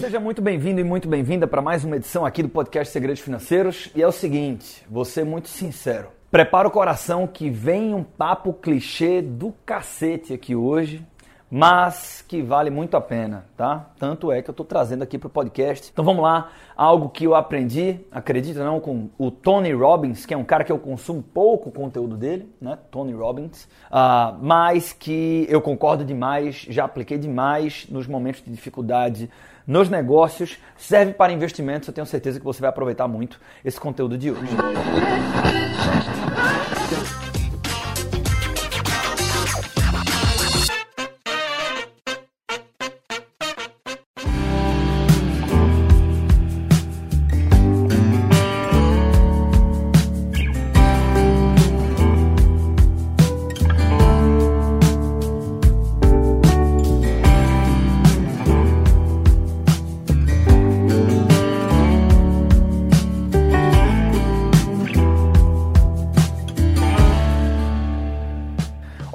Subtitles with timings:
[0.00, 3.90] Seja muito bem-vindo e muito bem-vinda para mais uma edição aqui do podcast Segredos Financeiros.
[3.94, 6.08] E é o seguinte, ser muito sincero.
[6.30, 11.06] Prepara o coração que vem um papo clichê do cacete aqui hoje,
[11.50, 13.90] mas que vale muito a pena, tá?
[13.98, 15.88] Tanto é que eu estou trazendo aqui para o podcast.
[15.92, 20.36] Então vamos lá, algo que eu aprendi, acredita não, com o Tony Robbins, que é
[20.36, 22.76] um cara que eu consumo pouco conteúdo dele, né?
[22.90, 29.30] Tony Robbins, uh, mas que eu concordo demais, já apliquei demais nos momentos de dificuldade
[29.66, 31.88] nos negócios, serve para investimentos.
[31.88, 34.56] Eu tenho certeza que você vai aproveitar muito esse conteúdo de hoje.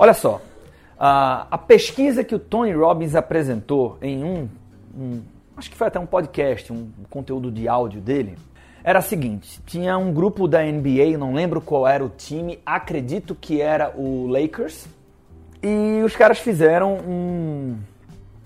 [0.10, 0.42] Olha só,
[0.98, 4.50] a, a, pesquisa que o Tony Robbins apresentou em um,
[4.98, 5.22] um,
[5.56, 8.36] acho que foi até um podcast, um conteúdo de áudio dele,
[8.84, 13.36] era a seguinte: tinha um grupo da NBA, não lembro qual era o time, acredito
[13.36, 14.88] que era o Lakers,
[15.62, 17.78] e os caras fizeram um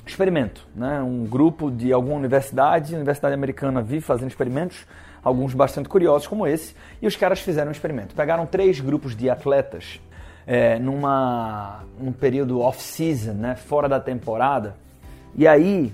[0.06, 1.02] experimento, né?
[1.02, 4.86] Um grupo de alguma universidade, Universidade Americana vive fazendo experimentos,
[5.23, 8.14] alguns bastante curiosos como esse, e os caras fizeram um experimento.
[8.14, 10.02] Pegaram três grupos de atletas
[10.45, 14.75] é, numa, num período off-season, né, fora da temporada.
[15.35, 15.94] E aí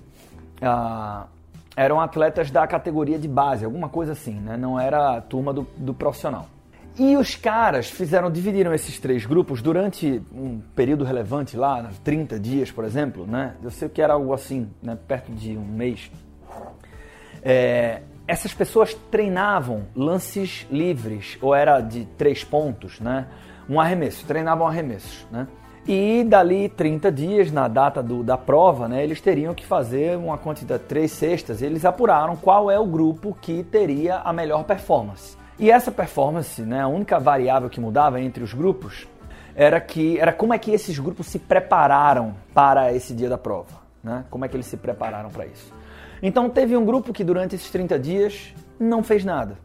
[0.62, 1.28] ah,
[1.76, 5.68] eram atletas da categoria de base, alguma coisa assim, né, não era a turma do,
[5.78, 6.48] do profissional.
[6.98, 12.72] E os caras fizeram, dividiram esses três grupos durante um período relevante lá, 30 dias,
[12.72, 13.56] por exemplo, né?
[13.64, 14.98] Eu sei que era algo assim, né?
[15.08, 16.12] perto de um mês.
[17.42, 23.28] É, essas pessoas treinavam lances livres, ou era de três pontos, né?
[23.70, 25.48] Um arremesso, treinavam arremessos, né?
[25.88, 30.38] E dali 30 dias, na data do, da prova, né, eles teriam que fazer uma
[30.38, 31.62] quantidade de três cestas.
[31.62, 35.36] Eles apuraram qual é o grupo que teria a melhor performance.
[35.58, 39.08] E essa performance, né, a única variável que mudava entre os grupos
[39.56, 43.82] era que era como é que esses grupos se prepararam para esse dia da prova,
[44.04, 44.26] né?
[44.30, 45.74] Como é que eles se prepararam para isso?
[46.22, 49.58] Então teve um grupo que durante esses 30 dias não fez nada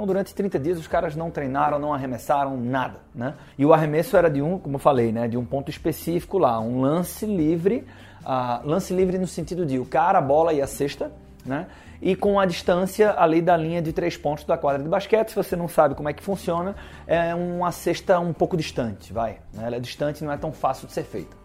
[0.00, 3.34] então, durante 30 dias, os caras não treinaram, não arremessaram nada, né?
[3.58, 6.58] E o arremesso era de um, como eu falei, né, de um ponto específico lá,
[6.58, 7.86] um lance livre,
[8.22, 11.12] uh, lance livre no sentido de o cara, a bola e a cesta,
[11.44, 11.66] né?
[12.00, 15.36] E com a distância ali da linha de três pontos da quadra de basquete, se
[15.36, 16.74] você não sabe como é que funciona,
[17.06, 19.36] é uma cesta um pouco distante, vai.
[19.52, 19.66] Né?
[19.66, 21.36] Ela é distante, não é tão fácil de ser feita.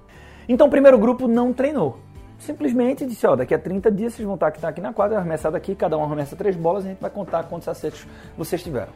[0.48, 2.05] Então, o primeiro grupo não treinou
[2.40, 5.56] simplesmente disse, ó, daqui a 30 dias vocês vão estar aqui, aqui na quadra, arremessado
[5.56, 8.06] aqui, cada um arremessa três bolas, a gente vai contar quantos acertos
[8.38, 8.92] vocês tiveram.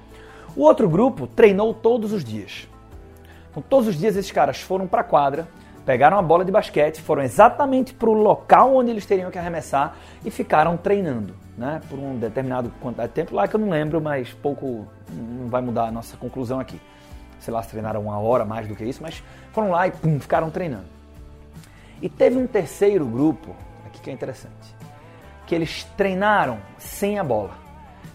[0.56, 2.68] O outro grupo treinou todos os dias.
[3.52, 5.48] Então, todos os dias esses caras foram para a quadra,
[5.86, 9.96] pegaram a bola de basquete, foram exatamente para o local onde eles teriam que arremessar
[10.24, 11.82] e ficaram treinando, né?
[11.90, 15.62] Por um determinado quantidade de tempo lá que eu não lembro, mas pouco não vai
[15.62, 16.80] mudar a nossa conclusão aqui.
[17.40, 20.20] Sei lá se treinaram uma hora mais do que isso, mas foram lá e pum,
[20.20, 20.99] ficaram treinando.
[22.02, 23.56] E teve um terceiro grupo,
[23.86, 24.76] aqui que é interessante,
[25.46, 27.70] que eles treinaram sem a bola.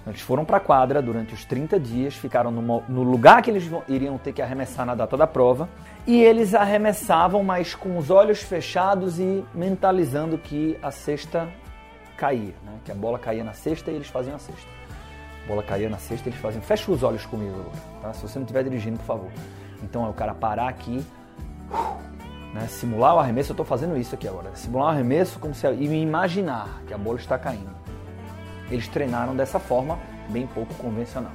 [0.06, 3.70] Eles foram para a quadra durante os 30 dias, ficaram no, no, lugar que eles
[3.88, 5.68] iriam ter que arremessar na data da prova,
[6.06, 11.48] e eles arremessavam, mas com os olhos fechados e mentalizando que a cesta
[12.16, 12.78] caía, né?
[12.84, 14.68] que a bola caía na cesta e eles faziam a cesta.
[15.44, 16.62] A bola caía na cesta e eles faziam.
[16.62, 18.12] Fecha os olhos comigo agora, tá?
[18.12, 19.30] se você não estiver dirigindo, por favor.
[19.82, 21.04] Então é o cara parar aqui.
[22.54, 22.68] Né?
[22.68, 24.54] Simular o arremesso, eu estou fazendo isso aqui agora.
[24.54, 27.74] Simular o arremesso como se, e imaginar que a bola está caindo.
[28.70, 29.98] Eles treinaram dessa forma,
[30.28, 31.32] bem pouco convencional.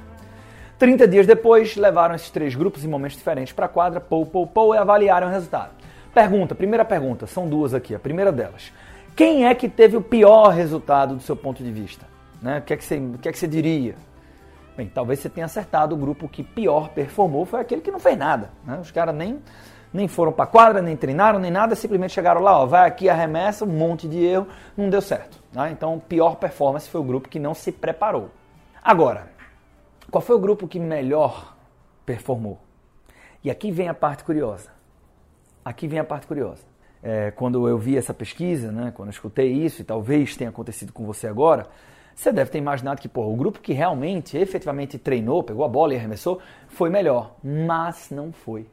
[0.78, 4.46] 30 dias depois, levaram esses três grupos em momentos diferentes para a quadra, pou, pou,
[4.46, 5.72] pou, e avaliaram o resultado.
[6.14, 7.94] Pergunta, primeira pergunta, são duas aqui.
[7.94, 8.72] A primeira delas,
[9.14, 12.06] quem é que teve o pior resultado do seu ponto de vista?
[12.40, 12.58] Né?
[12.58, 13.94] O, que é que você, o que é que você diria?
[14.74, 18.16] Bem, talvez você tenha acertado o grupo que pior performou foi aquele que não fez
[18.16, 18.50] nada.
[18.64, 18.78] Né?
[18.80, 19.38] Os caras nem
[19.92, 23.64] nem foram para quadra, nem treinaram, nem nada, simplesmente chegaram lá, ó, vai aqui, arremessa,
[23.64, 24.46] um monte de erro,
[24.76, 25.42] não deu certo.
[25.52, 25.70] Né?
[25.72, 28.30] Então, pior performance foi o grupo que não se preparou.
[28.82, 29.28] Agora,
[30.10, 31.56] qual foi o grupo que melhor
[32.06, 32.58] performou?
[33.42, 34.70] E aqui vem a parte curiosa.
[35.64, 36.62] Aqui vem a parte curiosa.
[37.02, 40.92] É, quando eu vi essa pesquisa, né, quando eu escutei isso, e talvez tenha acontecido
[40.92, 41.66] com você agora,
[42.14, 45.94] você deve ter imaginado que pô, o grupo que realmente, efetivamente treinou, pegou a bola
[45.94, 47.34] e arremessou, foi melhor.
[47.42, 48.66] Mas não foi.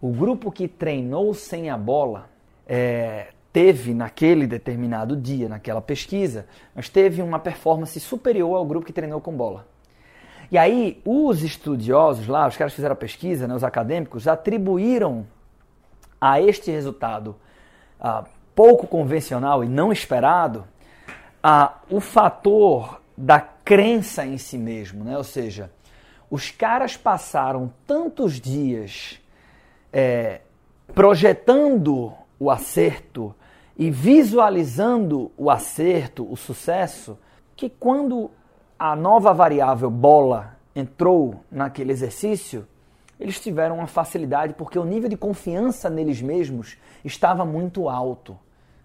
[0.00, 2.28] O grupo que treinou sem a bola
[2.66, 8.92] é, teve naquele determinado dia, naquela pesquisa, mas teve uma performance superior ao grupo que
[8.92, 9.66] treinou com bola.
[10.50, 15.26] E aí os estudiosos lá, os caras fizeram a pesquisa, né, os acadêmicos, atribuíram
[16.20, 17.36] a este resultado
[18.54, 20.64] pouco convencional e não esperado
[21.90, 25.16] o fator da crença em si mesmo, né?
[25.16, 25.70] ou seja,
[26.30, 29.20] os caras passaram tantos dias
[29.92, 30.40] é,
[30.94, 33.34] projetando o acerto
[33.76, 37.18] e visualizando o acerto, o sucesso,
[37.56, 38.30] que quando
[38.78, 42.66] a nova variável bola entrou naquele exercício,
[43.18, 48.38] eles tiveram uma facilidade porque o nível de confiança neles mesmos estava muito alto.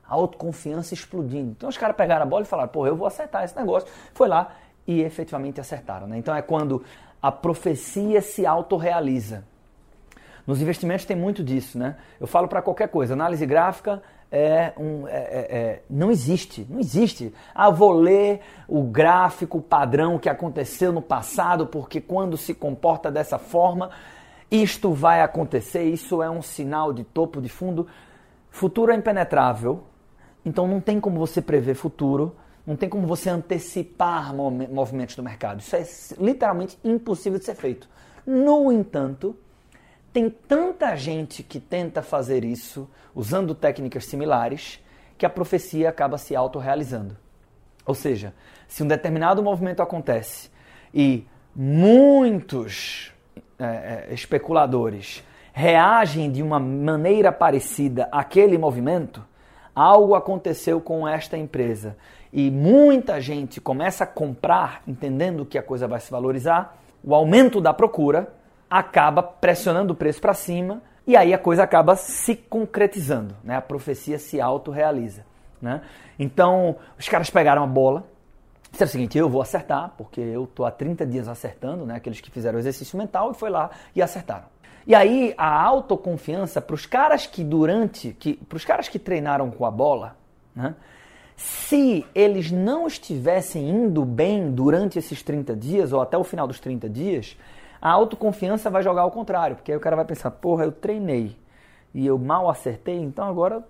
[0.07, 1.51] A autoconfiança explodindo.
[1.51, 3.87] Então os caras pegaram a bola e falaram: pô, eu vou acertar esse negócio.
[4.13, 4.53] Foi lá
[4.85, 6.07] e efetivamente acertaram.
[6.07, 6.17] Né?
[6.17, 6.83] Então é quando
[7.21, 9.45] a profecia se autorrealiza.
[10.45, 11.95] Nos investimentos tem muito disso, né?
[12.19, 14.01] Eu falo para qualquer coisa, análise gráfica
[14.33, 17.31] é um, é, é, é, não existe, não existe.
[17.53, 23.37] Ah, vou ler o gráfico padrão que aconteceu no passado, porque quando se comporta dessa
[23.37, 23.91] forma,
[24.49, 25.83] isto vai acontecer.
[25.83, 27.87] Isso é um sinal de topo, de fundo.
[28.49, 29.83] Futuro é impenetrável,
[30.43, 32.35] então não tem como você prever futuro,
[32.65, 35.59] não tem como você antecipar movimentos do mercado.
[35.59, 35.85] Isso é
[36.19, 37.87] literalmente impossível de ser feito.
[38.25, 39.35] No entanto,
[40.13, 44.79] tem tanta gente que tenta fazer isso usando técnicas similares
[45.17, 47.17] que a profecia acaba se autorrealizando.
[47.83, 48.33] Ou seja,
[48.67, 50.51] se um determinado movimento acontece
[50.93, 51.25] e
[51.55, 53.11] muitos
[53.57, 53.65] é,
[54.09, 59.23] é, especuladores reagem de uma maneira parecida àquele movimento,
[59.75, 61.97] algo aconteceu com esta empresa
[62.31, 67.59] e muita gente começa a comprar, entendendo que a coisa vai se valorizar, o aumento
[67.59, 68.33] da procura
[68.73, 73.55] acaba pressionando o preço para cima e aí a coisa acaba se concretizando, né?
[73.55, 75.23] A profecia se autorrealiza,
[75.61, 75.81] né?
[76.17, 78.03] Então, os caras pegaram a bola,
[78.71, 81.97] disseram o seguinte, eu vou acertar, porque eu tô há 30 dias acertando, né?
[81.97, 84.45] Aqueles que fizeram o exercício mental e foi lá e acertaram.
[84.87, 89.51] E aí a autoconfiança para os caras que durante, que para os caras que treinaram
[89.51, 90.17] com a bola,
[90.55, 90.73] né?
[91.35, 96.59] Se eles não estivessem indo bem durante esses 30 dias ou até o final dos
[96.59, 97.37] 30 dias,
[97.83, 101.35] a autoconfiança vai jogar ao contrário, porque aí o cara vai pensar, porra, eu treinei
[101.93, 103.61] e eu mal acertei, então agora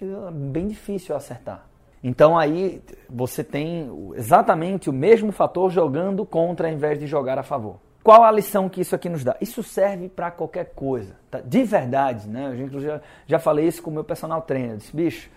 [0.00, 1.66] é bem difícil acertar.
[2.02, 7.42] Então aí você tem exatamente o mesmo fator jogando contra ao invés de jogar a
[7.42, 7.76] favor.
[8.02, 9.36] Qual a lição que isso aqui nos dá?
[9.42, 11.42] Isso serve para qualquer coisa, tá?
[11.42, 12.56] de verdade, né?
[12.72, 14.70] Eu já, já falei isso com o meu personal trainer.
[14.70, 15.30] Eu disse, bicho,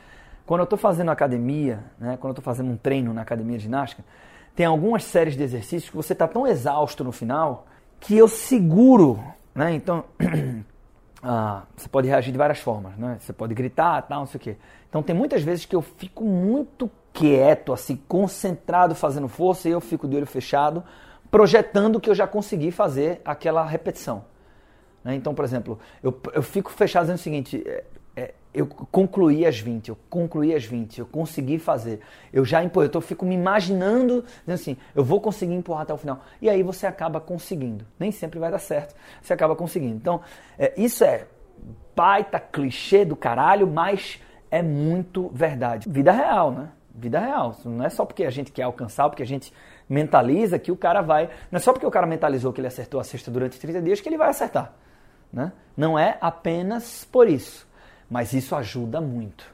[0.46, 2.16] quando eu estou fazendo academia, né?
[2.16, 4.02] quando eu estou fazendo um treino na academia de ginástica,
[4.56, 7.66] tem algumas séries de exercícios que você está tão exausto no final
[8.04, 9.24] que eu seguro,
[9.56, 9.74] né?
[9.74, 10.04] Então,
[11.24, 13.18] ah, você pode reagir de várias formas, né?
[13.20, 14.58] Você pode gritar, tal, não sei o quê.
[14.90, 19.80] Então, tem muitas vezes que eu fico muito quieto, assim, concentrado, fazendo força, e eu
[19.80, 20.84] fico de olho fechado,
[21.32, 24.26] projetando que eu já consegui fazer aquela repetição.
[25.02, 25.16] Né?
[25.16, 27.64] Então, por exemplo, eu, eu fico fechado dizendo o seguinte:
[28.15, 32.00] é, eu concluí as 20, eu concluí as 20, eu consegui fazer.
[32.31, 35.98] Eu já empurrei, eu fico me imaginando, dizendo assim, eu vou conseguir empurrar até o
[35.98, 36.24] final.
[36.39, 37.86] E aí você acaba conseguindo.
[38.00, 39.95] Nem sempre vai dar certo, você acaba conseguindo.
[39.95, 40.21] Então,
[40.57, 41.25] é, isso é
[41.95, 44.21] baita clichê do caralho, mas
[44.51, 45.89] é muito verdade.
[45.89, 46.69] Vida real, né?
[46.94, 47.57] Vida real.
[47.66, 49.51] Não é só porque a gente quer alcançar, porque a gente
[49.89, 51.28] mentaliza que o cara vai.
[51.52, 53.99] Não é só porque o cara mentalizou que ele acertou a cesta durante 30 dias
[53.99, 54.73] que ele vai acertar.
[55.31, 55.52] Né?
[55.76, 57.68] Não é apenas por isso
[58.10, 59.45] mas isso ajuda muito.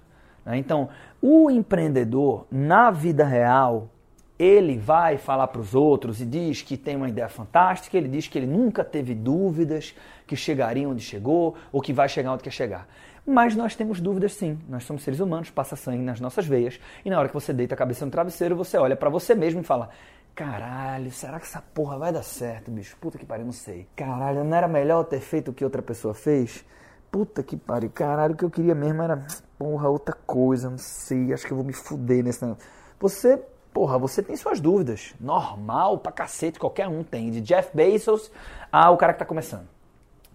[0.46, 0.58] Né?
[0.58, 0.90] Então,
[1.22, 3.90] o empreendedor, na vida real,
[4.38, 8.28] ele vai falar para os outros e diz que tem uma ideia fantástica, ele diz
[8.28, 9.94] que ele nunca teve dúvidas
[10.26, 12.88] que chegaria onde chegou ou que vai chegar onde quer chegar.
[13.26, 14.58] Mas nós temos dúvidas sim.
[14.68, 17.76] Nós somos seres humanos, passa sangue nas nossas veias e na hora que você deita
[17.76, 19.90] a cabeça no travesseiro, você olha para você mesmo e fala:
[20.34, 22.96] Caralho, será que essa porra vai dar certo, bicho?
[23.00, 23.88] Puta que pariu, não sei.
[23.96, 26.66] Caralho, não era melhor ter feito o que outra pessoa fez?
[27.12, 29.26] Puta que pariu, caralho, o que eu queria mesmo era,
[29.58, 32.64] porra, outra coisa, não sei, acho que eu vou me fuder nesse negócio.
[33.00, 33.42] Você,
[33.74, 35.16] porra, você tem suas dúvidas.
[35.20, 37.32] Normal pra cacete, qualquer um tem.
[37.32, 38.32] De Jeff Bezos
[38.72, 39.68] ao cara que tá começando.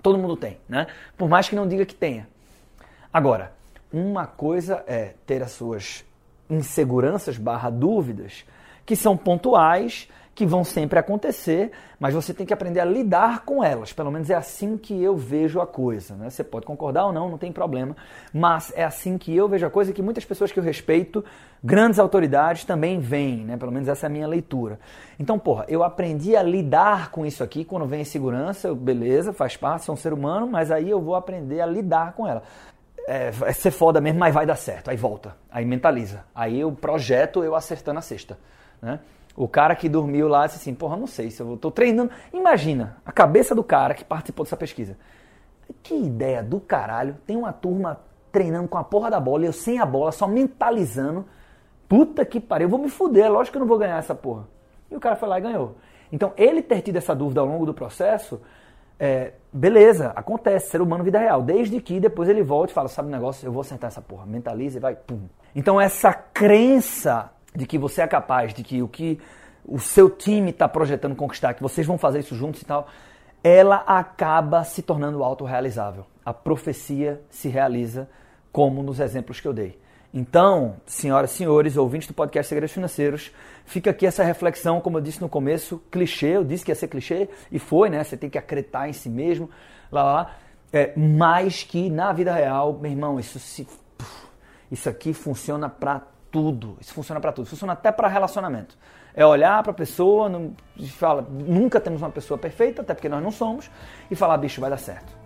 [0.02, 0.86] Todo mundo tem, né?
[1.16, 2.28] Por mais que não diga que tenha.
[3.12, 3.52] Agora,
[3.92, 6.04] uma coisa é ter as suas
[6.50, 8.44] inseguranças barra dúvidas
[8.84, 13.62] que são pontuais que vão sempre acontecer, mas você tem que aprender a lidar com
[13.62, 13.92] elas.
[13.92, 16.14] Pelo menos é assim que eu vejo a coisa.
[16.14, 16.28] Né?
[16.28, 17.96] Você pode concordar ou não, não tem problema,
[18.32, 21.24] mas é assim que eu vejo a coisa e que muitas pessoas que eu respeito,
[21.62, 23.44] grandes autoridades, também veem.
[23.44, 23.56] Né?
[23.56, 24.78] Pelo menos essa é a minha leitura.
[25.18, 29.84] Então, porra, eu aprendi a lidar com isso aqui quando vem insegurança, beleza, faz parte,
[29.84, 32.42] sou um ser humano, mas aí eu vou aprender a lidar com ela
[33.06, 34.90] é, vai ser foda mesmo, mas vai dar certo.
[34.90, 36.24] Aí volta, aí mentaliza.
[36.34, 38.38] Aí o projeto eu acertando a sexta.
[38.80, 38.98] Né?
[39.36, 42.10] O cara que dormiu lá disse assim, porra, não sei se eu tô treinando.
[42.32, 44.96] Imagina a cabeça do cara que participou dessa pesquisa.
[45.82, 47.16] Que ideia do caralho.
[47.26, 48.00] Tem uma turma
[48.30, 51.24] treinando com a porra da bola eu sem a bola, só mentalizando.
[51.88, 54.48] Puta que pariu, eu vou me fuder, lógico que eu não vou ganhar essa porra.
[54.90, 55.76] E o cara foi lá e ganhou.
[56.12, 58.40] Então, ele ter tido essa dúvida ao longo do processo,
[58.98, 61.42] é, beleza, acontece, ser humano, vida real.
[61.42, 64.24] Desde que depois ele volte e fala, sabe o negócio, eu vou sentar essa porra,
[64.24, 65.26] mentaliza e vai, pum.
[65.54, 69.20] Então, essa crença de que você é capaz, de que o que
[69.66, 72.88] o seu time está projetando conquistar, que vocês vão fazer isso juntos e tal,
[73.42, 76.06] ela acaba se tornando autorrealizável.
[76.24, 78.08] A profecia se realiza
[78.52, 79.78] como nos exemplos que eu dei.
[80.12, 83.32] Então, senhoras e senhores, ouvintes do podcast Segredos Financeiros,
[83.64, 86.86] fica aqui essa reflexão, como eu disse no começo, clichê, eu disse que ia ser
[86.86, 88.02] clichê, e foi, né?
[88.04, 89.50] Você tem que acreditar em si mesmo,
[89.90, 90.36] lá, lá.
[90.72, 93.66] É, mas que na vida real, meu irmão, isso, se,
[94.70, 96.02] isso aqui funciona para
[96.34, 96.76] tudo.
[96.80, 97.46] Isso funciona para tudo.
[97.46, 98.76] Funciona até para relacionamento.
[99.14, 100.52] É olhar para a pessoa, não,
[100.88, 103.70] fala, nunca temos uma pessoa perfeita, até porque nós não somos,
[104.10, 105.16] e falar, bicho, vai dar certo.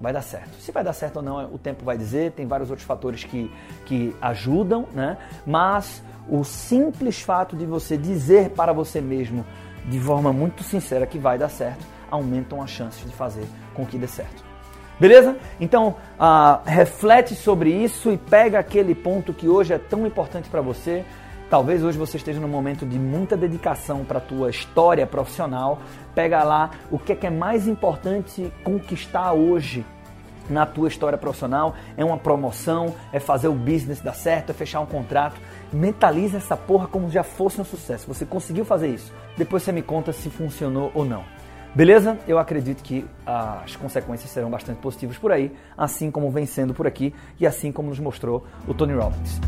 [0.00, 0.54] Vai dar certo.
[0.54, 3.52] Se vai dar certo ou não, o tempo vai dizer, tem vários outros fatores que,
[3.84, 5.18] que ajudam, né?
[5.46, 9.44] Mas o simples fato de você dizer para você mesmo
[9.84, 13.98] de forma muito sincera que vai dar certo, aumentam as chances de fazer com que
[13.98, 14.42] dê certo.
[14.98, 15.36] Beleza?
[15.60, 20.62] Então, uh, reflete sobre isso e pega aquele ponto que hoje é tão importante para
[20.62, 21.04] você.
[21.50, 25.78] Talvez hoje você esteja num momento de muita dedicação para a tua história profissional.
[26.14, 29.84] Pega lá o que é, que é mais importante conquistar hoje
[30.48, 31.74] na tua história profissional.
[31.96, 35.40] É uma promoção, é fazer o business dar certo, é fechar um contrato.
[35.72, 38.08] Mentaliza essa porra como já fosse um sucesso.
[38.08, 39.12] Você conseguiu fazer isso.
[39.36, 41.35] Depois você me conta se funcionou ou não.
[41.76, 42.18] Beleza?
[42.26, 46.86] Eu acredito que as consequências serão bastante positivas por aí, assim como vem sendo por
[46.86, 49.38] aqui e assim como nos mostrou o Tony Robbins.